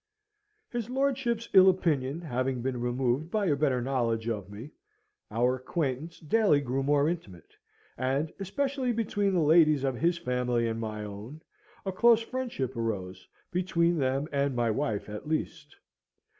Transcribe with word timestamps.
His 0.71 0.89
lordship's 0.89 1.47
ill 1.53 1.69
opinion 1.69 2.21
having 2.21 2.63
been 2.63 2.81
removed 2.81 3.29
by 3.29 3.45
a 3.45 3.55
better 3.55 3.83
knowledge 3.83 4.27
of 4.27 4.49
me, 4.49 4.71
our 5.29 5.57
acquaintance 5.57 6.19
daily 6.19 6.59
grew 6.59 6.81
more 6.81 7.07
intimate; 7.07 7.55
and, 7.99 8.33
especially 8.39 8.93
between 8.93 9.31
the 9.31 9.39
ladies 9.41 9.83
of 9.83 9.93
his 9.95 10.17
family 10.17 10.67
and 10.67 10.79
my 10.79 11.03
own, 11.05 11.43
a 11.85 11.91
close 11.91 12.21
friendship 12.23 12.75
arose 12.75 13.27
between 13.51 13.99
them 13.99 14.27
and 14.31 14.55
my 14.55 14.71
wife 14.71 15.07
at 15.07 15.27
least. 15.29 15.75